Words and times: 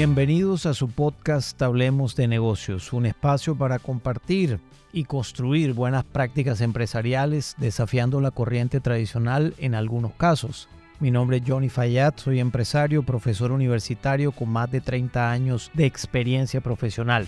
Bienvenidos 0.00 0.64
a 0.64 0.72
su 0.72 0.88
podcast 0.88 1.60
Hablemos 1.60 2.16
de 2.16 2.26
negocios, 2.26 2.94
un 2.94 3.04
espacio 3.04 3.54
para 3.54 3.78
compartir 3.78 4.58
y 4.94 5.04
construir 5.04 5.74
buenas 5.74 6.04
prácticas 6.04 6.62
empresariales 6.62 7.54
desafiando 7.58 8.22
la 8.22 8.30
corriente 8.30 8.80
tradicional 8.80 9.52
en 9.58 9.74
algunos 9.74 10.12
casos. 10.14 10.70
Mi 11.00 11.10
nombre 11.10 11.36
es 11.36 11.42
Johnny 11.46 11.68
Fayad, 11.68 12.14
soy 12.16 12.40
empresario, 12.40 13.02
profesor 13.02 13.52
universitario 13.52 14.32
con 14.32 14.48
más 14.48 14.70
de 14.70 14.80
30 14.80 15.30
años 15.30 15.70
de 15.74 15.84
experiencia 15.84 16.62
profesional. 16.62 17.26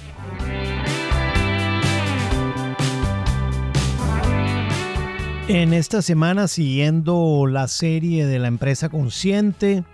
En 5.47 5.75
esta 5.75 6.01
semana, 6.01 6.49
siguiendo 6.49 7.47
la 7.47 7.69
serie 7.69 8.25
de 8.25 8.39
la 8.39 8.49
empresa 8.49 8.89
consciente, 8.89 9.85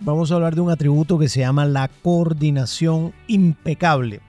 vamos 0.00 0.30
a 0.30 0.34
hablar 0.34 0.54
de 0.54 0.60
un 0.60 0.70
atributo 0.70 1.18
que 1.18 1.28
se 1.28 1.40
llama 1.40 1.66
la 1.66 1.88
coordinación 1.88 3.12
impecable. 3.26 4.20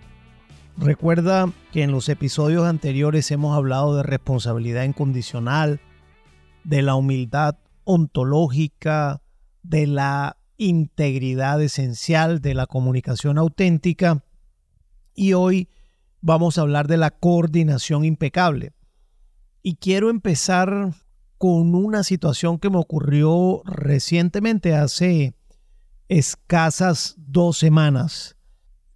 Recuerda 0.78 1.52
que 1.72 1.84
en 1.84 1.92
los 1.92 2.10
episodios 2.10 2.66
anteriores 2.66 3.32
hemos 3.32 3.56
hablado 3.56 3.96
de 3.96 4.04
responsabilidad 4.04 4.84
incondicional, 4.84 5.80
de 6.64 6.82
la 6.82 6.96
humildad 6.96 7.58
ontológica, 7.84 9.22
de 9.64 9.88
la 9.88 10.38
integridad 10.58 11.62
esencial, 11.62 12.42
de 12.42 12.54
la 12.54 12.66
comunicación 12.66 13.38
auténtica 13.38 14.24
y 15.14 15.34
hoy 15.34 15.70
vamos 16.22 16.58
a 16.58 16.62
hablar 16.62 16.88
de 16.88 16.98
la 16.98 17.12
coordinación 17.12 18.04
impecable. 18.04 18.74
Y 19.62 19.76
quiero 19.76 20.10
empezar 20.10 20.94
con 21.38 21.74
una 21.74 22.04
situación 22.04 22.60
que 22.60 22.70
me 22.70 22.78
ocurrió 22.78 23.62
recientemente, 23.66 24.76
hace 24.76 25.34
escasas 26.10 27.16
dos 27.18 27.58
semanas. 27.58 28.36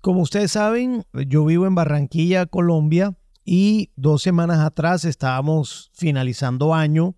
Como 0.02 0.22
ustedes 0.22 0.52
saben, 0.54 1.06
yo 1.28 1.46
vivo 1.46 1.66
en 1.66 1.76
Barranquilla, 1.76 2.46
Colombia, 2.46 3.16
y 3.52 3.90
dos 3.96 4.22
semanas 4.22 4.60
atrás 4.60 5.06
estábamos 5.06 5.90
finalizando 5.96 6.76
año 6.76 7.16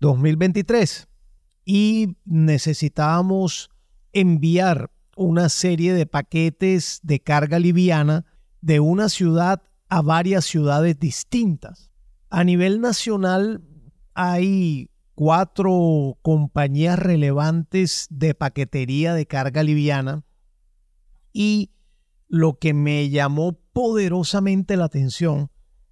2023 0.00 1.08
y 1.64 2.18
necesitábamos 2.26 3.70
enviar 4.12 4.90
una 5.16 5.48
serie 5.48 5.94
de 5.94 6.04
paquetes 6.04 7.00
de 7.02 7.20
carga 7.20 7.58
liviana 7.58 8.26
de 8.60 8.80
una 8.80 9.08
ciudad 9.08 9.62
a 9.88 10.02
varias 10.02 10.44
ciudades 10.44 11.00
distintas. 11.00 11.90
A 12.28 12.44
nivel 12.44 12.82
nacional 12.82 13.62
hay 14.12 14.89
cuatro 15.20 16.16
compañías 16.22 16.98
relevantes 16.98 18.06
de 18.08 18.34
paquetería 18.34 19.12
de 19.12 19.26
carga 19.26 19.62
liviana 19.62 20.24
y 21.30 21.72
lo 22.26 22.58
que 22.58 22.72
me 22.72 23.10
llamó 23.10 23.60
poderosamente 23.74 24.78
la 24.78 24.86
atención 24.86 25.50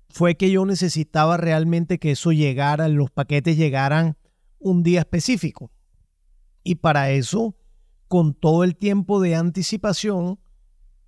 fue 0.09 0.39
que 0.39 0.51
yo 0.51 0.65
necesitaba 0.65 1.37
realmente 1.37 1.99
que 1.99 2.13
eso 2.13 2.33
llegara, 2.33 2.89
los 2.89 3.11
paquetes 3.11 3.59
llegaran 3.59 4.17
un 4.59 4.83
día 4.83 5.01
específico. 5.01 5.71
Y 6.65 6.77
para 6.77 7.11
eso, 7.11 7.55
con 8.07 8.33
todo 8.33 8.65
el 8.65 8.77
tiempo 8.77 9.21
de 9.21 9.35
anticipación, 9.35 10.41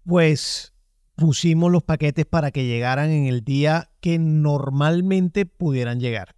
pues 0.04 0.74
pusimos 1.16 1.72
los 1.72 1.84
paquetes 1.84 2.26
para 2.26 2.50
que 2.50 2.66
llegaran 2.66 3.08
en 3.08 3.24
el 3.24 3.44
día 3.44 3.90
que 4.02 4.18
normalmente 4.18 5.46
pudieran 5.46 6.00
llegar. 6.00 6.36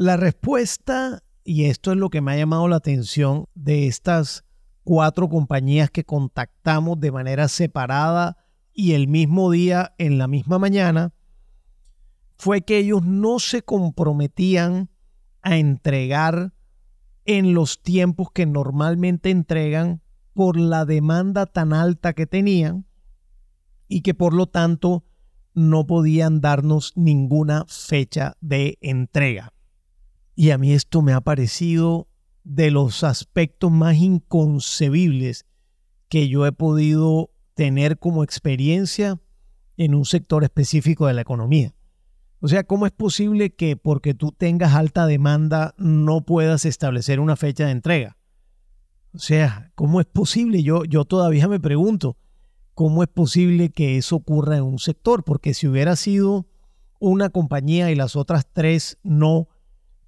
La 0.00 0.16
respuesta, 0.16 1.24
y 1.42 1.64
esto 1.64 1.90
es 1.90 1.98
lo 1.98 2.08
que 2.08 2.20
me 2.20 2.30
ha 2.30 2.36
llamado 2.36 2.68
la 2.68 2.76
atención 2.76 3.46
de 3.56 3.88
estas 3.88 4.44
cuatro 4.84 5.28
compañías 5.28 5.90
que 5.90 6.04
contactamos 6.04 7.00
de 7.00 7.10
manera 7.10 7.48
separada 7.48 8.36
y 8.72 8.92
el 8.92 9.08
mismo 9.08 9.50
día 9.50 9.96
en 9.98 10.16
la 10.16 10.28
misma 10.28 10.60
mañana, 10.60 11.12
fue 12.36 12.62
que 12.62 12.78
ellos 12.78 13.04
no 13.04 13.40
se 13.40 13.62
comprometían 13.62 14.88
a 15.42 15.56
entregar 15.56 16.52
en 17.24 17.52
los 17.52 17.82
tiempos 17.82 18.28
que 18.32 18.46
normalmente 18.46 19.30
entregan 19.30 20.00
por 20.32 20.56
la 20.56 20.84
demanda 20.84 21.44
tan 21.44 21.72
alta 21.72 22.12
que 22.12 22.28
tenían 22.28 22.86
y 23.88 24.02
que 24.02 24.14
por 24.14 24.32
lo 24.32 24.46
tanto 24.46 25.04
no 25.54 25.88
podían 25.88 26.40
darnos 26.40 26.92
ninguna 26.94 27.64
fecha 27.66 28.36
de 28.40 28.78
entrega. 28.80 29.54
Y 30.40 30.52
a 30.52 30.56
mí 30.56 30.72
esto 30.72 31.02
me 31.02 31.14
ha 31.14 31.20
parecido 31.20 32.06
de 32.44 32.70
los 32.70 33.02
aspectos 33.02 33.72
más 33.72 33.96
inconcebibles 33.96 35.46
que 36.08 36.28
yo 36.28 36.46
he 36.46 36.52
podido 36.52 37.32
tener 37.54 37.98
como 37.98 38.22
experiencia 38.22 39.20
en 39.76 39.96
un 39.96 40.04
sector 40.04 40.44
específico 40.44 41.08
de 41.08 41.14
la 41.14 41.22
economía. 41.22 41.74
O 42.38 42.46
sea, 42.46 42.62
¿cómo 42.62 42.86
es 42.86 42.92
posible 42.92 43.50
que 43.50 43.76
porque 43.76 44.14
tú 44.14 44.30
tengas 44.30 44.74
alta 44.74 45.06
demanda 45.06 45.74
no 45.76 46.20
puedas 46.20 46.66
establecer 46.66 47.18
una 47.18 47.34
fecha 47.34 47.64
de 47.66 47.72
entrega? 47.72 48.16
O 49.12 49.18
sea, 49.18 49.72
¿cómo 49.74 49.98
es 49.98 50.06
posible? 50.06 50.62
Yo, 50.62 50.84
yo 50.84 51.04
todavía 51.04 51.48
me 51.48 51.58
pregunto, 51.58 52.16
¿cómo 52.74 53.02
es 53.02 53.08
posible 53.08 53.70
que 53.70 53.96
eso 53.96 54.14
ocurra 54.14 54.58
en 54.58 54.62
un 54.62 54.78
sector? 54.78 55.24
Porque 55.24 55.52
si 55.52 55.66
hubiera 55.66 55.96
sido 55.96 56.46
una 57.00 57.28
compañía 57.28 57.90
y 57.90 57.96
las 57.96 58.14
otras 58.14 58.46
tres 58.52 58.98
no, 59.02 59.48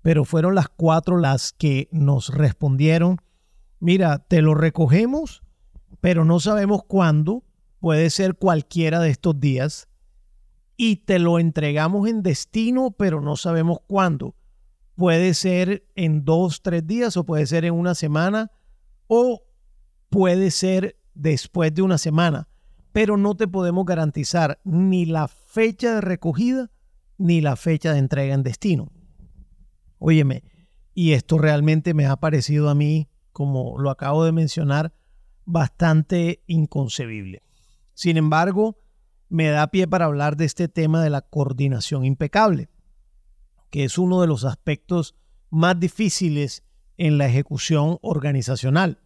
pero 0.02 0.24
fueron 0.24 0.54
las 0.54 0.68
cuatro 0.68 1.18
las 1.18 1.52
que 1.52 1.88
nos 1.92 2.28
respondieron, 2.28 3.18
mira, 3.78 4.18
te 4.18 4.42
lo 4.42 4.54
recogemos, 4.54 5.42
pero 6.00 6.24
no 6.24 6.40
sabemos 6.40 6.82
cuándo, 6.86 7.44
puede 7.78 8.10
ser 8.10 8.34
cualquiera 8.34 9.00
de 9.00 9.10
estos 9.10 9.38
días, 9.38 9.88
y 10.76 10.96
te 10.96 11.18
lo 11.18 11.38
entregamos 11.38 12.08
en 12.08 12.22
destino, 12.22 12.90
pero 12.90 13.20
no 13.20 13.36
sabemos 13.36 13.80
cuándo. 13.86 14.34
Puede 14.94 15.34
ser 15.34 15.86
en 15.94 16.24
dos, 16.24 16.62
tres 16.62 16.86
días, 16.86 17.18
o 17.18 17.24
puede 17.24 17.46
ser 17.46 17.66
en 17.66 17.74
una 17.74 17.94
semana, 17.94 18.50
o 19.06 19.42
puede 20.08 20.50
ser 20.50 20.98
después 21.14 21.74
de 21.74 21.82
una 21.82 21.98
semana 21.98 22.48
pero 22.92 23.16
no 23.16 23.36
te 23.36 23.48
podemos 23.48 23.84
garantizar 23.84 24.60
ni 24.64 25.04
la 25.04 25.28
fecha 25.28 25.94
de 25.94 26.00
recogida 26.00 26.70
ni 27.18 27.40
la 27.40 27.56
fecha 27.56 27.92
de 27.92 27.98
entrega 27.98 28.34
en 28.34 28.42
destino. 28.42 28.90
Óyeme, 30.00 30.42
y 30.94 31.12
esto 31.12 31.38
realmente 31.38 31.92
me 31.92 32.06
ha 32.06 32.16
parecido 32.16 32.70
a 32.70 32.74
mí, 32.74 33.08
como 33.32 33.78
lo 33.78 33.90
acabo 33.90 34.24
de 34.24 34.32
mencionar, 34.32 34.94
bastante 35.44 36.42
inconcebible. 36.46 37.42
Sin 37.92 38.16
embargo, 38.16 38.78
me 39.28 39.48
da 39.48 39.66
pie 39.68 39.86
para 39.86 40.06
hablar 40.06 40.38
de 40.38 40.46
este 40.46 40.68
tema 40.68 41.04
de 41.04 41.10
la 41.10 41.20
coordinación 41.20 42.06
impecable, 42.06 42.70
que 43.68 43.84
es 43.84 43.98
uno 43.98 44.22
de 44.22 44.26
los 44.26 44.44
aspectos 44.44 45.14
más 45.50 45.78
difíciles 45.78 46.64
en 46.96 47.18
la 47.18 47.26
ejecución 47.26 47.98
organizacional. 48.00 49.02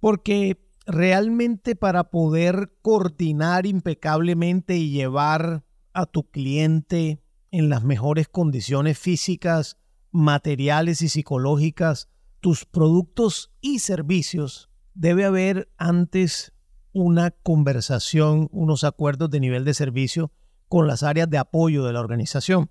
Porque 0.00 0.66
realmente 0.86 1.76
para 1.76 2.04
poder 2.04 2.72
coordinar 2.80 3.66
impecablemente 3.66 4.78
y 4.78 4.90
llevar 4.90 5.62
a 5.92 6.06
tu 6.06 6.30
cliente 6.30 7.20
en 7.50 7.68
las 7.68 7.84
mejores 7.84 8.28
condiciones 8.28 8.98
físicas, 8.98 9.78
materiales 10.10 11.02
y 11.02 11.08
psicológicas 11.08 12.08
tus 12.40 12.64
productos 12.64 13.52
y 13.60 13.80
servicios, 13.80 14.70
debe 14.94 15.24
haber 15.24 15.70
antes 15.76 16.52
una 16.92 17.30
conversación, 17.30 18.48
unos 18.52 18.84
acuerdos 18.84 19.30
de 19.30 19.40
nivel 19.40 19.64
de 19.64 19.74
servicio 19.74 20.32
con 20.68 20.86
las 20.86 21.02
áreas 21.02 21.28
de 21.30 21.38
apoyo 21.38 21.84
de 21.84 21.92
la 21.92 22.00
organización. 22.00 22.70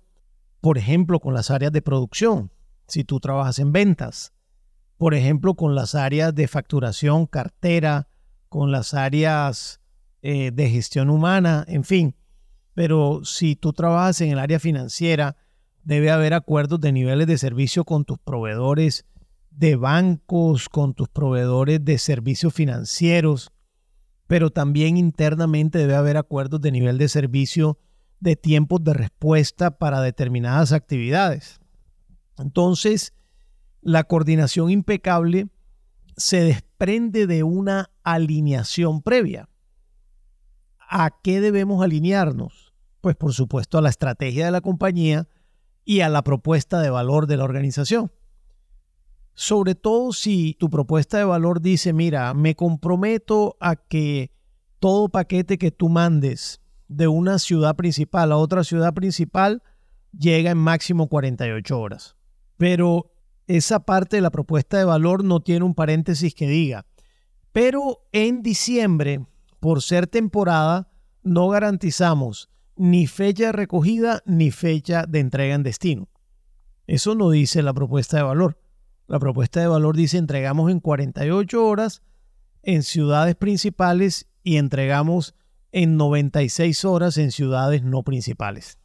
Por 0.60 0.78
ejemplo, 0.78 1.20
con 1.20 1.34
las 1.34 1.50
áreas 1.50 1.72
de 1.72 1.82
producción, 1.82 2.50
si 2.86 3.04
tú 3.04 3.20
trabajas 3.20 3.58
en 3.58 3.72
ventas, 3.72 4.32
por 4.96 5.14
ejemplo, 5.14 5.54
con 5.54 5.74
las 5.74 5.94
áreas 5.94 6.34
de 6.34 6.48
facturación, 6.48 7.26
cartera, 7.26 8.08
con 8.48 8.72
las 8.72 8.94
áreas 8.94 9.80
eh, 10.22 10.50
de 10.50 10.70
gestión 10.70 11.10
humana, 11.10 11.64
en 11.68 11.84
fin. 11.84 12.16
Pero 12.78 13.22
si 13.24 13.56
tú 13.56 13.72
trabajas 13.72 14.20
en 14.20 14.30
el 14.30 14.38
área 14.38 14.60
financiera, 14.60 15.34
debe 15.82 16.12
haber 16.12 16.32
acuerdos 16.32 16.80
de 16.80 16.92
niveles 16.92 17.26
de 17.26 17.36
servicio 17.36 17.84
con 17.84 18.04
tus 18.04 18.18
proveedores 18.20 19.04
de 19.50 19.74
bancos, 19.74 20.68
con 20.68 20.94
tus 20.94 21.08
proveedores 21.08 21.84
de 21.84 21.98
servicios 21.98 22.54
financieros, 22.54 23.50
pero 24.28 24.50
también 24.50 24.96
internamente 24.96 25.76
debe 25.78 25.96
haber 25.96 26.18
acuerdos 26.18 26.60
de 26.60 26.70
nivel 26.70 26.98
de 26.98 27.08
servicio 27.08 27.80
de 28.20 28.36
tiempos 28.36 28.84
de 28.84 28.94
respuesta 28.94 29.76
para 29.76 30.00
determinadas 30.00 30.70
actividades. 30.70 31.58
Entonces, 32.38 33.12
la 33.80 34.04
coordinación 34.04 34.70
impecable 34.70 35.48
se 36.16 36.44
desprende 36.44 37.26
de 37.26 37.42
una 37.42 37.90
alineación 38.04 39.02
previa. 39.02 39.48
¿A 40.88 41.10
qué 41.24 41.40
debemos 41.40 41.82
alinearnos? 41.82 42.67
Pues 43.00 43.16
por 43.16 43.32
supuesto 43.32 43.78
a 43.78 43.82
la 43.82 43.90
estrategia 43.90 44.44
de 44.44 44.50
la 44.50 44.60
compañía 44.60 45.28
y 45.84 46.00
a 46.00 46.08
la 46.08 46.22
propuesta 46.22 46.80
de 46.80 46.90
valor 46.90 47.26
de 47.26 47.36
la 47.36 47.44
organización. 47.44 48.12
Sobre 49.34 49.74
todo 49.74 50.12
si 50.12 50.54
tu 50.58 50.68
propuesta 50.68 51.18
de 51.18 51.24
valor 51.24 51.60
dice, 51.60 51.92
mira, 51.92 52.34
me 52.34 52.56
comprometo 52.56 53.56
a 53.60 53.76
que 53.76 54.32
todo 54.80 55.08
paquete 55.08 55.58
que 55.58 55.70
tú 55.70 55.88
mandes 55.88 56.60
de 56.88 57.06
una 57.06 57.38
ciudad 57.38 57.76
principal 57.76 58.32
a 58.32 58.36
otra 58.36 58.64
ciudad 58.64 58.94
principal 58.94 59.62
llega 60.18 60.50
en 60.50 60.58
máximo 60.58 61.08
48 61.08 61.78
horas. 61.78 62.16
Pero 62.56 63.12
esa 63.46 63.80
parte 63.80 64.16
de 64.16 64.22
la 64.22 64.30
propuesta 64.30 64.76
de 64.78 64.84
valor 64.84 65.24
no 65.24 65.40
tiene 65.40 65.64
un 65.64 65.74
paréntesis 65.74 66.34
que 66.34 66.48
diga, 66.48 66.86
pero 67.52 68.08
en 68.12 68.42
diciembre, 68.42 69.26
por 69.60 69.82
ser 69.82 70.06
temporada, 70.06 70.90
no 71.22 71.48
garantizamos 71.48 72.50
ni 72.78 73.06
fecha 73.06 73.46
de 73.46 73.52
recogida 73.52 74.22
ni 74.24 74.50
fecha 74.50 75.04
de 75.06 75.20
entrega 75.20 75.54
en 75.54 75.62
destino. 75.62 76.08
Eso 76.86 77.14
no 77.14 77.30
dice 77.30 77.62
la 77.62 77.74
propuesta 77.74 78.16
de 78.16 78.22
valor. 78.22 78.58
La 79.06 79.18
propuesta 79.18 79.60
de 79.60 79.66
valor 79.66 79.96
dice 79.96 80.16
entregamos 80.18 80.70
en 80.70 80.80
48 80.80 81.66
horas 81.66 82.02
en 82.62 82.82
ciudades 82.82 83.34
principales 83.34 84.28
y 84.42 84.56
entregamos 84.56 85.34
en 85.72 85.96
96 85.96 86.84
horas 86.84 87.18
en 87.18 87.30
ciudades 87.30 87.82
no 87.82 88.02
principales. 88.02 88.78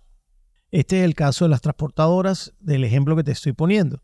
Este 0.71 0.99
es 0.99 1.05
el 1.05 1.15
caso 1.15 1.45
de 1.45 1.49
las 1.49 1.61
transportadoras 1.61 2.53
del 2.59 2.83
ejemplo 2.83 3.15
que 3.15 3.23
te 3.23 3.31
estoy 3.31 3.53
poniendo. 3.53 4.01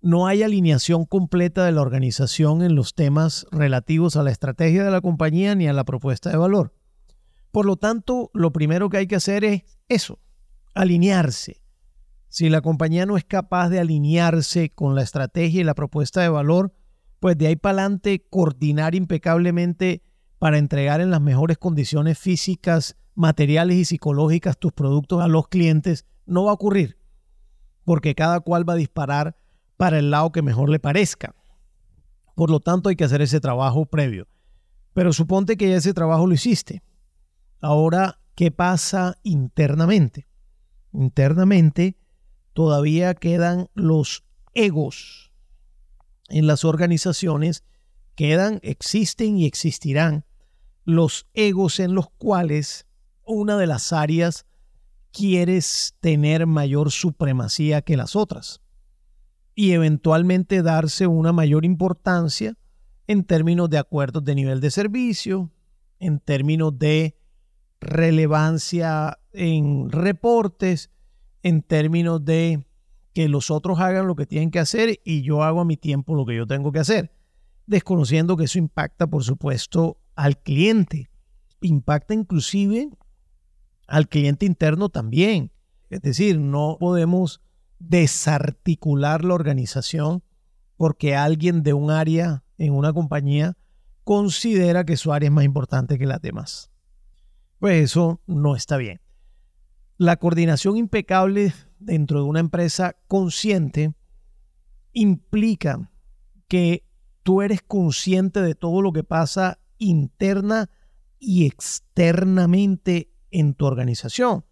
No 0.00 0.26
hay 0.26 0.42
alineación 0.42 1.04
completa 1.04 1.64
de 1.64 1.72
la 1.72 1.82
organización 1.82 2.62
en 2.62 2.74
los 2.74 2.94
temas 2.94 3.46
relativos 3.52 4.16
a 4.16 4.22
la 4.22 4.30
estrategia 4.30 4.82
de 4.82 4.90
la 4.90 5.00
compañía 5.00 5.54
ni 5.54 5.68
a 5.68 5.72
la 5.72 5.84
propuesta 5.84 6.30
de 6.30 6.38
valor. 6.38 6.74
Por 7.52 7.66
lo 7.66 7.76
tanto, 7.76 8.30
lo 8.34 8.52
primero 8.52 8.88
que 8.88 8.96
hay 8.96 9.06
que 9.06 9.16
hacer 9.16 9.44
es 9.44 9.62
eso, 9.88 10.18
alinearse. 10.74 11.62
Si 12.28 12.48
la 12.48 12.62
compañía 12.62 13.04
no 13.04 13.18
es 13.18 13.24
capaz 13.24 13.68
de 13.68 13.78
alinearse 13.78 14.70
con 14.70 14.94
la 14.94 15.02
estrategia 15.02 15.60
y 15.60 15.64
la 15.64 15.74
propuesta 15.74 16.22
de 16.22 16.30
valor, 16.30 16.74
pues 17.20 17.36
de 17.36 17.46
ahí 17.46 17.56
para 17.56 17.82
adelante 17.82 18.26
coordinar 18.28 18.94
impecablemente 18.94 20.02
para 20.38 20.56
entregar 20.56 21.02
en 21.02 21.10
las 21.10 21.20
mejores 21.20 21.58
condiciones 21.58 22.18
físicas, 22.18 22.96
materiales 23.14 23.76
y 23.76 23.84
psicológicas 23.84 24.58
tus 24.58 24.72
productos 24.72 25.22
a 25.22 25.28
los 25.28 25.46
clientes 25.46 26.06
no 26.24 26.44
va 26.44 26.52
a 26.52 26.54
ocurrir, 26.54 26.98
porque 27.84 28.14
cada 28.14 28.40
cual 28.40 28.66
va 28.68 28.72
a 28.72 28.76
disparar 28.76 29.36
para 29.76 29.98
el 29.98 30.10
lado 30.10 30.32
que 30.32 30.40
mejor 30.40 30.70
le 30.70 30.80
parezca. 30.80 31.34
Por 32.34 32.50
lo 32.50 32.60
tanto, 32.60 32.88
hay 32.88 32.96
que 32.96 33.04
hacer 33.04 33.20
ese 33.20 33.40
trabajo 33.40 33.84
previo. 33.84 34.26
Pero 34.94 35.12
suponte 35.12 35.56
que 35.56 35.68
ya 35.68 35.76
ese 35.76 35.92
trabajo 35.92 36.26
lo 36.26 36.34
hiciste. 36.34 36.82
Ahora, 37.62 38.18
¿qué 38.34 38.50
pasa 38.50 39.18
internamente? 39.22 40.26
Internamente 40.92 41.96
todavía 42.52 43.14
quedan 43.14 43.70
los 43.74 44.24
egos 44.52 45.32
en 46.28 46.48
las 46.48 46.64
organizaciones, 46.64 47.62
quedan, 48.16 48.58
existen 48.64 49.38
y 49.38 49.46
existirán 49.46 50.24
los 50.84 51.28
egos 51.34 51.78
en 51.78 51.94
los 51.94 52.10
cuales 52.10 52.88
una 53.24 53.56
de 53.56 53.68
las 53.68 53.92
áreas 53.92 54.44
quieres 55.12 55.94
tener 56.00 56.48
mayor 56.48 56.90
supremacía 56.90 57.82
que 57.82 57.96
las 57.96 58.16
otras 58.16 58.60
y 59.54 59.70
eventualmente 59.70 60.62
darse 60.62 61.06
una 61.06 61.32
mayor 61.32 61.64
importancia 61.64 62.56
en 63.06 63.22
términos 63.22 63.70
de 63.70 63.78
acuerdos 63.78 64.24
de 64.24 64.34
nivel 64.34 64.60
de 64.60 64.72
servicio, 64.72 65.52
en 66.00 66.18
términos 66.18 66.76
de 66.76 67.14
relevancia 67.82 69.18
en 69.32 69.90
reportes, 69.90 70.90
en 71.42 71.62
términos 71.62 72.24
de 72.24 72.64
que 73.12 73.28
los 73.28 73.50
otros 73.50 73.80
hagan 73.80 74.06
lo 74.06 74.14
que 74.14 74.26
tienen 74.26 74.50
que 74.50 74.60
hacer 74.60 75.00
y 75.04 75.22
yo 75.22 75.42
hago 75.42 75.60
a 75.60 75.64
mi 75.64 75.76
tiempo 75.76 76.14
lo 76.14 76.24
que 76.24 76.36
yo 76.36 76.46
tengo 76.46 76.72
que 76.72 76.78
hacer, 76.78 77.12
desconociendo 77.66 78.36
que 78.36 78.44
eso 78.44 78.58
impacta, 78.58 79.06
por 79.06 79.24
supuesto, 79.24 79.98
al 80.14 80.38
cliente. 80.38 81.10
Impacta 81.60 82.14
inclusive 82.14 82.88
al 83.86 84.08
cliente 84.08 84.46
interno 84.46 84.88
también. 84.88 85.52
Es 85.90 86.00
decir, 86.00 86.38
no 86.38 86.78
podemos 86.80 87.42
desarticular 87.78 89.24
la 89.24 89.34
organización 89.34 90.22
porque 90.76 91.14
alguien 91.16 91.62
de 91.62 91.74
un 91.74 91.90
área 91.90 92.44
en 92.56 92.72
una 92.72 92.92
compañía 92.92 93.56
considera 94.04 94.84
que 94.84 94.96
su 94.96 95.12
área 95.12 95.28
es 95.28 95.32
más 95.32 95.44
importante 95.44 95.98
que 95.98 96.06
las 96.06 96.22
demás. 96.22 96.71
Pues 97.62 97.80
eso 97.80 98.20
no 98.26 98.56
está 98.56 98.76
bien. 98.76 99.00
La 99.96 100.16
coordinación 100.16 100.76
impecable 100.76 101.54
dentro 101.78 102.18
de 102.18 102.24
una 102.24 102.40
empresa 102.40 102.96
consciente 103.06 103.94
implica 104.92 105.88
que 106.48 106.84
tú 107.22 107.40
eres 107.40 107.62
consciente 107.62 108.42
de 108.42 108.56
todo 108.56 108.82
lo 108.82 108.92
que 108.92 109.04
pasa 109.04 109.60
interna 109.78 110.70
y 111.20 111.46
externamente 111.46 113.12
en 113.30 113.54
tu 113.54 113.66
organización. 113.66 114.44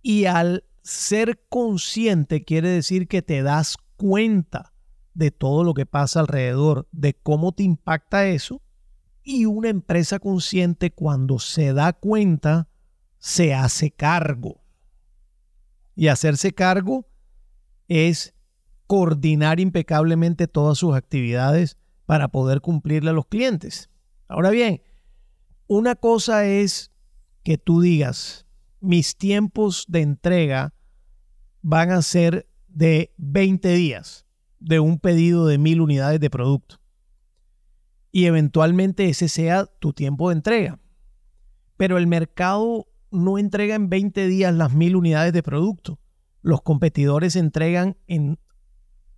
Y 0.00 0.26
al 0.26 0.62
ser 0.84 1.42
consciente 1.48 2.44
quiere 2.44 2.68
decir 2.68 3.08
que 3.08 3.22
te 3.22 3.42
das 3.42 3.76
cuenta 3.96 4.72
de 5.14 5.32
todo 5.32 5.64
lo 5.64 5.74
que 5.74 5.84
pasa 5.84 6.20
alrededor, 6.20 6.86
de 6.92 7.12
cómo 7.12 7.50
te 7.50 7.64
impacta 7.64 8.28
eso. 8.28 8.62
Y 9.22 9.44
una 9.44 9.68
empresa 9.68 10.18
consciente 10.18 10.90
cuando 10.90 11.38
se 11.38 11.72
da 11.72 11.92
cuenta, 11.92 12.68
se 13.18 13.54
hace 13.54 13.90
cargo. 13.90 14.62
Y 15.94 16.08
hacerse 16.08 16.52
cargo 16.52 17.06
es 17.88 18.34
coordinar 18.86 19.60
impecablemente 19.60 20.48
todas 20.48 20.78
sus 20.78 20.94
actividades 20.94 21.76
para 22.06 22.28
poder 22.28 22.60
cumplirle 22.60 23.10
a 23.10 23.12
los 23.12 23.26
clientes. 23.26 23.90
Ahora 24.26 24.50
bien, 24.50 24.82
una 25.66 25.94
cosa 25.94 26.46
es 26.46 26.90
que 27.44 27.58
tú 27.58 27.80
digas, 27.80 28.46
mis 28.80 29.16
tiempos 29.16 29.84
de 29.88 30.00
entrega 30.00 30.74
van 31.62 31.92
a 31.92 32.02
ser 32.02 32.48
de 32.66 33.12
20 33.18 33.68
días 33.74 34.26
de 34.58 34.80
un 34.80 34.98
pedido 34.98 35.46
de 35.46 35.58
mil 35.58 35.80
unidades 35.80 36.18
de 36.18 36.30
producto. 36.30 36.79
Y 38.12 38.26
eventualmente 38.26 39.08
ese 39.08 39.28
sea 39.28 39.66
tu 39.66 39.92
tiempo 39.92 40.28
de 40.28 40.36
entrega. 40.36 40.78
Pero 41.76 41.98
el 41.98 42.06
mercado 42.06 42.86
no 43.10 43.38
entrega 43.38 43.74
en 43.74 43.88
20 43.88 44.26
días 44.26 44.54
las 44.54 44.72
mil 44.72 44.96
unidades 44.96 45.32
de 45.32 45.42
producto. 45.42 45.98
Los 46.42 46.62
competidores 46.62 47.36
entregan 47.36 47.96
en 48.06 48.38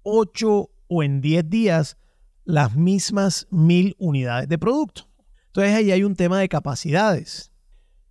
8 0.02 0.70
o 0.88 1.02
en 1.02 1.20
10 1.20 1.48
días 1.48 1.96
las 2.44 2.74
mismas 2.74 3.46
mil 3.50 3.94
unidades 3.98 4.48
de 4.48 4.58
producto. 4.58 5.08
Entonces 5.46 5.74
ahí 5.74 5.92
hay 5.92 6.02
un 6.02 6.16
tema 6.16 6.38
de 6.38 6.48
capacidades. 6.48 7.52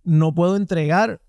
No 0.04 0.34
puedo 0.34 0.56
entregar 0.56 1.20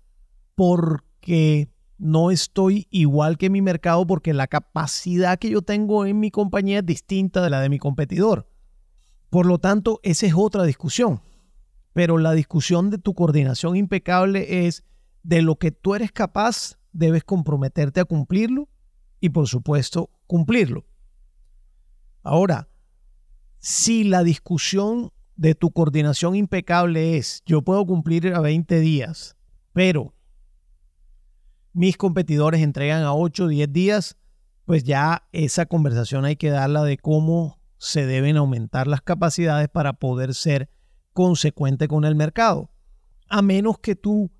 porque 0.54 1.68
no 1.98 2.30
estoy 2.30 2.86
igual 2.90 3.38
que 3.38 3.50
mi 3.50 3.62
mercado 3.62 4.06
porque 4.06 4.32
la 4.32 4.46
capacidad 4.46 5.38
que 5.38 5.50
yo 5.50 5.62
tengo 5.62 6.06
en 6.06 6.20
mi 6.20 6.30
compañía 6.30 6.78
es 6.78 6.86
distinta 6.86 7.42
de 7.42 7.50
la 7.50 7.60
de 7.60 7.68
mi 7.68 7.78
competidor. 7.78 8.48
Por 9.34 9.46
lo 9.46 9.58
tanto, 9.58 9.98
esa 10.04 10.26
es 10.26 10.34
otra 10.36 10.62
discusión. 10.62 11.20
Pero 11.92 12.18
la 12.18 12.34
discusión 12.34 12.90
de 12.90 12.98
tu 12.98 13.14
coordinación 13.14 13.74
impecable 13.74 14.68
es 14.68 14.84
de 15.24 15.42
lo 15.42 15.56
que 15.56 15.72
tú 15.72 15.96
eres 15.96 16.12
capaz, 16.12 16.78
debes 16.92 17.24
comprometerte 17.24 17.98
a 17.98 18.04
cumplirlo 18.04 18.68
y 19.18 19.30
por 19.30 19.48
supuesto 19.48 20.08
cumplirlo. 20.28 20.86
Ahora, 22.22 22.68
si 23.58 24.04
la 24.04 24.22
discusión 24.22 25.10
de 25.34 25.56
tu 25.56 25.72
coordinación 25.72 26.36
impecable 26.36 27.16
es, 27.16 27.42
yo 27.44 27.62
puedo 27.62 27.84
cumplir 27.86 28.32
a 28.34 28.40
20 28.40 28.78
días, 28.78 29.36
pero 29.72 30.14
mis 31.72 31.96
competidores 31.96 32.62
entregan 32.62 33.02
a 33.02 33.14
8 33.14 33.46
o 33.46 33.48
10 33.48 33.72
días, 33.72 34.16
pues 34.64 34.84
ya 34.84 35.26
esa 35.32 35.66
conversación 35.66 36.24
hay 36.24 36.36
que 36.36 36.50
darla 36.50 36.84
de 36.84 36.98
cómo 36.98 37.63
se 37.84 38.06
deben 38.06 38.36
aumentar 38.36 38.86
las 38.86 39.02
capacidades 39.02 39.68
para 39.68 39.92
poder 39.92 40.34
ser 40.34 40.70
consecuente 41.12 41.86
con 41.86 42.04
el 42.04 42.14
mercado. 42.14 42.70
A 43.28 43.42
menos 43.42 43.78
que 43.78 43.94
tú 43.94 44.30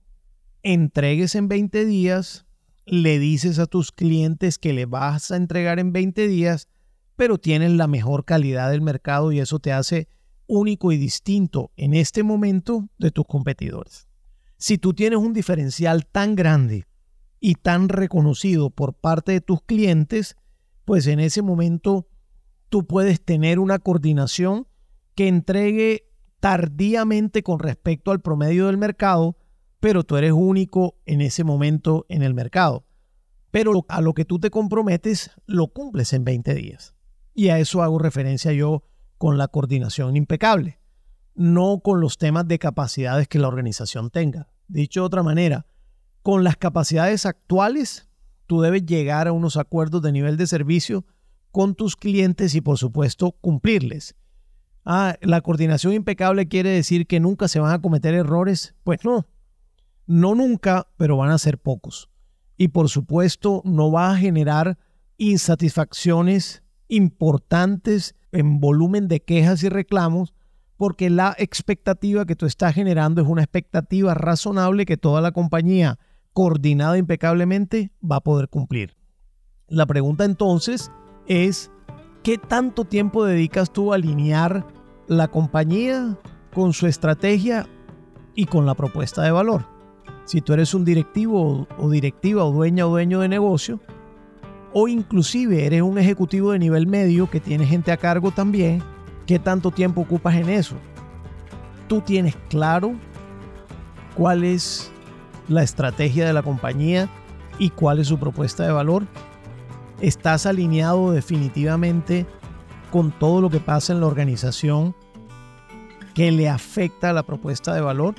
entregues 0.62 1.34
en 1.34 1.48
20 1.48 1.84
días, 1.84 2.46
le 2.86 3.18
dices 3.18 3.58
a 3.58 3.66
tus 3.66 3.92
clientes 3.92 4.58
que 4.58 4.72
le 4.72 4.86
vas 4.86 5.30
a 5.30 5.36
entregar 5.36 5.78
en 5.78 5.92
20 5.92 6.26
días, 6.26 6.68
pero 7.16 7.38
tienes 7.38 7.72
la 7.72 7.86
mejor 7.86 8.24
calidad 8.24 8.70
del 8.70 8.80
mercado 8.80 9.30
y 9.30 9.40
eso 9.40 9.58
te 9.58 9.72
hace 9.72 10.08
único 10.46 10.90
y 10.90 10.96
distinto 10.96 11.70
en 11.76 11.92
este 11.92 12.22
momento 12.22 12.88
de 12.98 13.10
tus 13.10 13.26
competidores. 13.26 14.08
Si 14.56 14.78
tú 14.78 14.94
tienes 14.94 15.18
un 15.18 15.34
diferencial 15.34 16.06
tan 16.06 16.34
grande 16.34 16.86
y 17.40 17.56
tan 17.56 17.90
reconocido 17.90 18.70
por 18.70 18.94
parte 18.94 19.32
de 19.32 19.40
tus 19.42 19.60
clientes, 19.62 20.36
pues 20.86 21.06
en 21.06 21.20
ese 21.20 21.42
momento 21.42 22.08
tú 22.74 22.84
puedes 22.88 23.24
tener 23.24 23.60
una 23.60 23.78
coordinación 23.78 24.66
que 25.14 25.28
entregue 25.28 26.10
tardíamente 26.40 27.44
con 27.44 27.60
respecto 27.60 28.10
al 28.10 28.20
promedio 28.20 28.66
del 28.66 28.78
mercado, 28.78 29.38
pero 29.78 30.02
tú 30.02 30.16
eres 30.16 30.32
único 30.32 30.96
en 31.06 31.20
ese 31.20 31.44
momento 31.44 32.04
en 32.08 32.24
el 32.24 32.34
mercado. 32.34 32.84
Pero 33.52 33.86
a 33.86 34.00
lo 34.00 34.12
que 34.12 34.24
tú 34.24 34.40
te 34.40 34.50
comprometes 34.50 35.30
lo 35.46 35.68
cumples 35.68 36.12
en 36.14 36.24
20 36.24 36.52
días. 36.52 36.96
Y 37.32 37.50
a 37.50 37.60
eso 37.60 37.80
hago 37.80 38.00
referencia 38.00 38.52
yo 38.52 38.82
con 39.18 39.38
la 39.38 39.46
coordinación 39.46 40.16
impecable, 40.16 40.80
no 41.36 41.78
con 41.78 42.00
los 42.00 42.18
temas 42.18 42.48
de 42.48 42.58
capacidades 42.58 43.28
que 43.28 43.38
la 43.38 43.46
organización 43.46 44.10
tenga. 44.10 44.48
Dicho 44.66 45.02
de 45.02 45.06
otra 45.06 45.22
manera, 45.22 45.66
con 46.22 46.42
las 46.42 46.56
capacidades 46.56 47.24
actuales, 47.24 48.08
tú 48.48 48.62
debes 48.62 48.84
llegar 48.84 49.28
a 49.28 49.32
unos 49.32 49.56
acuerdos 49.56 50.02
de 50.02 50.10
nivel 50.10 50.36
de 50.36 50.48
servicio 50.48 51.04
con 51.54 51.76
tus 51.76 51.94
clientes 51.94 52.56
y 52.56 52.60
por 52.60 52.78
supuesto 52.78 53.30
cumplirles. 53.30 54.16
Ah, 54.84 55.16
la 55.20 55.40
coordinación 55.40 55.92
impecable 55.92 56.48
quiere 56.48 56.70
decir 56.70 57.06
que 57.06 57.20
nunca 57.20 57.46
se 57.46 57.60
van 57.60 57.72
a 57.72 57.80
cometer 57.80 58.12
errores. 58.12 58.74
Pues 58.82 59.04
no, 59.04 59.24
no 60.04 60.34
nunca, 60.34 60.88
pero 60.96 61.16
van 61.16 61.30
a 61.30 61.38
ser 61.38 61.58
pocos. 61.58 62.10
Y 62.56 62.68
por 62.68 62.88
supuesto 62.88 63.62
no 63.64 63.92
va 63.92 64.10
a 64.10 64.16
generar 64.16 64.78
insatisfacciones 65.16 66.64
importantes 66.88 68.16
en 68.32 68.58
volumen 68.58 69.06
de 69.06 69.20
quejas 69.20 69.62
y 69.62 69.68
reclamos, 69.68 70.34
porque 70.76 71.08
la 71.08 71.36
expectativa 71.38 72.26
que 72.26 72.34
tú 72.34 72.46
estás 72.46 72.74
generando 72.74 73.22
es 73.22 73.28
una 73.28 73.44
expectativa 73.44 74.12
razonable 74.14 74.86
que 74.86 74.96
toda 74.96 75.20
la 75.20 75.30
compañía 75.30 76.00
coordinada 76.32 76.98
impecablemente 76.98 77.92
va 78.02 78.16
a 78.16 78.24
poder 78.24 78.48
cumplir. 78.48 78.96
La 79.68 79.86
pregunta 79.86 80.24
entonces 80.24 80.90
es, 81.26 81.70
¿qué 82.22 82.38
tanto 82.38 82.84
tiempo 82.84 83.24
dedicas 83.24 83.72
tú 83.72 83.92
a 83.92 83.96
alinear 83.96 84.66
la 85.06 85.28
compañía 85.28 86.16
con 86.54 86.72
su 86.72 86.86
estrategia 86.86 87.66
y 88.34 88.46
con 88.46 88.66
la 88.66 88.74
propuesta 88.74 89.22
de 89.22 89.30
valor? 89.30 89.66
Si 90.24 90.40
tú 90.40 90.54
eres 90.54 90.72
un 90.74 90.84
directivo 90.84 91.66
o 91.78 91.90
directiva 91.90 92.44
o 92.44 92.52
dueña 92.52 92.86
o 92.86 92.90
dueño 92.90 93.20
de 93.20 93.28
negocio, 93.28 93.80
o 94.72 94.88
inclusive 94.88 95.66
eres 95.66 95.82
un 95.82 95.98
ejecutivo 95.98 96.50
de 96.52 96.58
nivel 96.58 96.86
medio 96.86 97.30
que 97.30 97.40
tiene 97.40 97.66
gente 97.66 97.92
a 97.92 97.96
cargo 97.96 98.30
también, 98.30 98.82
¿qué 99.26 99.38
tanto 99.38 99.70
tiempo 99.70 100.00
ocupas 100.00 100.34
en 100.34 100.48
eso? 100.48 100.76
Tú 101.88 102.00
tienes 102.00 102.34
claro 102.48 102.94
cuál 104.16 104.44
es 104.44 104.90
la 105.48 105.62
estrategia 105.62 106.26
de 106.26 106.32
la 106.32 106.42
compañía 106.42 107.08
y 107.58 107.70
cuál 107.70 107.98
es 107.98 108.08
su 108.08 108.18
propuesta 108.18 108.64
de 108.64 108.72
valor. 108.72 109.06
Estás 110.00 110.46
alineado 110.46 111.12
definitivamente 111.12 112.26
con 112.90 113.12
todo 113.12 113.40
lo 113.40 113.50
que 113.50 113.60
pasa 113.60 113.92
en 113.92 114.00
la 114.00 114.06
organización 114.06 114.94
que 116.14 116.30
le 116.30 116.48
afecta 116.48 117.10
a 117.10 117.12
la 117.12 117.24
propuesta 117.24 117.74
de 117.74 117.80
valor. 117.80 118.14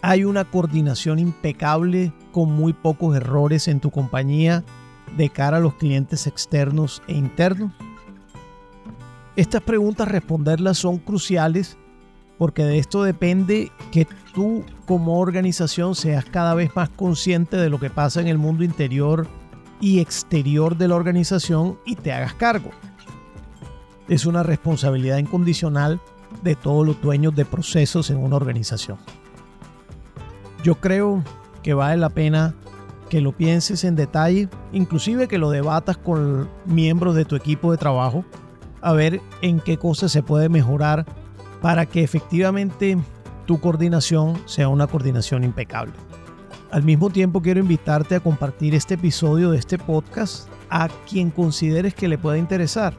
Hay 0.00 0.24
una 0.24 0.44
coordinación 0.44 1.18
impecable 1.18 2.12
con 2.32 2.52
muy 2.52 2.72
pocos 2.72 3.16
errores 3.16 3.66
en 3.66 3.80
tu 3.80 3.90
compañía 3.90 4.64
de 5.16 5.30
cara 5.30 5.56
a 5.56 5.60
los 5.60 5.74
clientes 5.74 6.26
externos 6.26 7.02
e 7.08 7.14
internos? 7.14 7.72
Estas 9.36 9.62
preguntas 9.62 10.08
responderlas 10.08 10.78
son 10.78 10.98
cruciales 10.98 11.76
porque 12.38 12.64
de 12.64 12.78
esto 12.78 13.02
depende 13.02 13.72
que 13.90 14.06
tú 14.34 14.64
como 14.86 15.18
organización 15.18 15.94
seas 15.94 16.24
cada 16.24 16.54
vez 16.54 16.74
más 16.76 16.88
consciente 16.88 17.56
de 17.56 17.68
lo 17.68 17.80
que 17.80 17.90
pasa 17.90 18.20
en 18.20 18.28
el 18.28 18.38
mundo 18.38 18.62
interior 18.62 19.26
y 19.80 20.00
exterior 20.00 20.76
de 20.76 20.88
la 20.88 20.96
organización 20.96 21.78
y 21.84 21.96
te 21.96 22.12
hagas 22.12 22.34
cargo. 22.34 22.70
Es 24.08 24.26
una 24.26 24.42
responsabilidad 24.42 25.18
incondicional 25.18 26.00
de 26.42 26.54
todos 26.54 26.86
los 26.86 27.00
dueños 27.00 27.34
de 27.34 27.44
procesos 27.44 28.10
en 28.10 28.18
una 28.18 28.36
organización. 28.36 28.98
Yo 30.62 30.76
creo 30.76 31.22
que 31.62 31.74
vale 31.74 31.96
la 31.96 32.10
pena 32.10 32.54
que 33.08 33.20
lo 33.20 33.32
pienses 33.32 33.84
en 33.84 33.96
detalle, 33.96 34.48
inclusive 34.72 35.28
que 35.28 35.38
lo 35.38 35.50
debatas 35.50 35.96
con 35.96 36.48
miembros 36.66 37.14
de 37.14 37.24
tu 37.24 37.36
equipo 37.36 37.70
de 37.70 37.78
trabajo, 37.78 38.24
a 38.80 38.92
ver 38.92 39.20
en 39.42 39.60
qué 39.60 39.78
cosas 39.78 40.12
se 40.12 40.22
puede 40.22 40.48
mejorar 40.48 41.06
para 41.62 41.86
que 41.86 42.02
efectivamente 42.02 42.98
tu 43.46 43.60
coordinación 43.60 44.40
sea 44.46 44.68
una 44.68 44.86
coordinación 44.86 45.42
impecable. 45.42 45.92
Al 46.70 46.82
mismo 46.82 47.08
tiempo 47.08 47.40
quiero 47.40 47.60
invitarte 47.60 48.14
a 48.14 48.20
compartir 48.20 48.74
este 48.74 48.94
episodio 48.94 49.50
de 49.50 49.58
este 49.58 49.78
podcast 49.78 50.48
a 50.68 50.88
quien 51.08 51.30
consideres 51.30 51.94
que 51.94 52.08
le 52.08 52.18
pueda 52.18 52.36
interesar. 52.36 52.92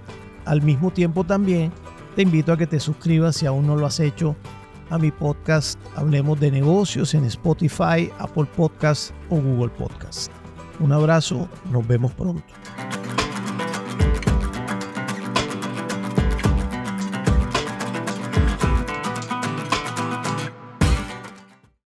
Al 0.46 0.64
mismo 0.64 0.90
tiempo 0.90 1.24
también 1.24 1.72
te 2.16 2.24
invito 2.24 2.52
a 2.52 2.58
que 2.58 2.66
te 2.66 2.80
suscribas 2.80 3.36
si 3.36 3.46
aún 3.46 3.68
no 3.68 3.76
lo 3.76 3.86
has 3.86 4.00
hecho 4.00 4.36
a 4.90 4.98
mi 4.98 5.12
podcast 5.12 5.80
Hablemos 5.96 6.40
de 6.40 6.50
negocios 6.50 7.14
en 7.14 7.26
Spotify, 7.26 8.10
Apple 8.18 8.48
Podcast 8.56 9.12
o 9.30 9.36
Google 9.36 9.70
Podcast. 9.70 10.32
Un 10.80 10.92
abrazo, 10.92 11.48
nos 11.72 11.88
vemos 11.88 12.12
pronto. 12.14 12.44